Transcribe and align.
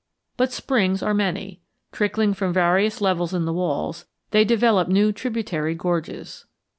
But 0.35 0.51
springs 0.51 1.03
are 1.03 1.13
many. 1.13 1.61
Trickling 1.91 2.33
from 2.33 2.51
various 2.51 3.01
levels 3.01 3.35
in 3.35 3.45
the 3.45 3.53
walls, 3.53 4.07
they 4.31 4.43
develop 4.43 4.87
new 4.87 5.11
tributary 5.11 5.75
gorges. 5.75 6.47